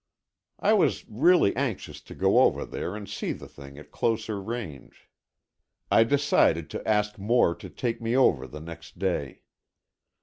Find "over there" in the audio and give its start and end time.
2.39-2.95